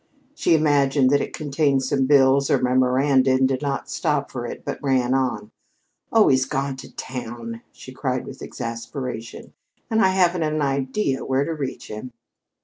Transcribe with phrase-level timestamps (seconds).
[0.33, 4.65] She imagined that it contained some bills or memoranda, and did not stop for it,
[4.65, 5.51] but ran on.
[6.11, 9.53] "Oh, he's gone to town," she cried with exasperation,
[9.91, 12.13] "and I haven't an idea where to reach him!"